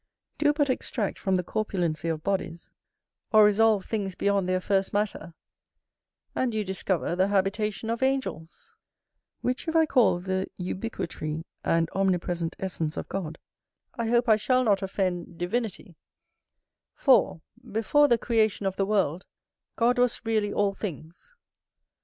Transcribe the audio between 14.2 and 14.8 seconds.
I shall